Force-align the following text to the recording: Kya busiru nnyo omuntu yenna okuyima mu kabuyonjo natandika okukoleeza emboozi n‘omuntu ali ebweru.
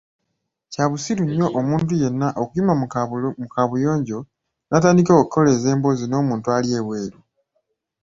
Kya 0.71 0.85
busiru 0.91 1.23
nnyo 1.27 1.47
omuntu 1.59 1.91
yenna 2.01 2.27
okuyima 2.43 2.73
mu 3.41 3.45
kabuyonjo 3.53 4.19
natandika 4.69 5.11
okukoleeza 5.17 5.67
emboozi 5.75 6.05
n‘omuntu 6.07 6.47
ali 6.55 6.69
ebweru. 6.79 7.19